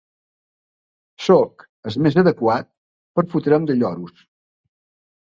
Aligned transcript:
Sóc 1.25 1.67
el 1.91 1.99
més 2.07 2.19
adequat 2.23 2.73
per 3.21 3.29
fotre'm 3.37 3.71
de 3.71 3.81
lloros. 3.81 4.29